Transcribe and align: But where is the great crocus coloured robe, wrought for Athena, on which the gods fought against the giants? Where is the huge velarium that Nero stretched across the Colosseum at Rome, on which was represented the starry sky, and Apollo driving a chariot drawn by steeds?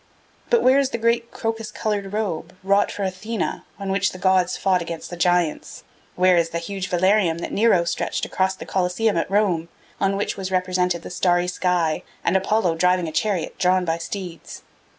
But 0.49 0.63
where 0.63 0.79
is 0.79 0.89
the 0.89 0.97
great 0.97 1.29
crocus 1.29 1.69
coloured 1.71 2.11
robe, 2.11 2.55
wrought 2.63 2.91
for 2.91 3.03
Athena, 3.03 3.65
on 3.77 3.91
which 3.91 4.13
the 4.13 4.17
gods 4.17 4.57
fought 4.57 4.81
against 4.81 5.11
the 5.11 5.15
giants? 5.15 5.83
Where 6.15 6.37
is 6.37 6.49
the 6.49 6.57
huge 6.57 6.89
velarium 6.89 7.37
that 7.39 7.51
Nero 7.51 7.83
stretched 7.83 8.25
across 8.25 8.55
the 8.55 8.65
Colosseum 8.65 9.15
at 9.15 9.29
Rome, 9.29 9.69
on 9.99 10.17
which 10.17 10.37
was 10.37 10.49
represented 10.49 11.03
the 11.03 11.11
starry 11.11 11.47
sky, 11.47 12.01
and 12.23 12.35
Apollo 12.35 12.77
driving 12.77 13.07
a 13.07 13.11
chariot 13.11 13.59
drawn 13.59 13.85
by 13.85 13.99
steeds? 13.99 14.63